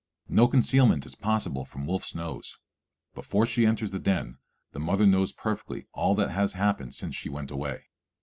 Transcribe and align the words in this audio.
No 0.29 0.47
concealment 0.47 1.05
is 1.05 1.13
possible 1.13 1.63
from 1.63 1.85
wolf's 1.85 2.15
nose; 2.15 2.57
before 3.13 3.45
she 3.45 3.67
enters 3.67 3.91
the 3.91 3.99
den 3.99 4.39
the 4.71 4.79
mother 4.79 5.05
knows 5.05 5.31
perfectly 5.31 5.85
all 5.93 6.15
that 6.15 6.31
has 6.31 6.53
happened 6.53 6.95
since 6.95 7.13
she 7.15 7.29
went 7.29 7.51
away. 7.51 7.83